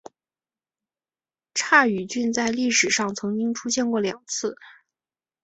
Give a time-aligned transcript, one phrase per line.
[1.53, 4.55] 刈羽郡在历史上曾经出现过两次。